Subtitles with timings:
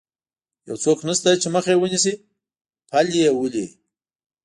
[0.67, 2.13] یو څوک نشته چې مخه یې ونیسي،
[2.89, 3.65] پل یې ولې.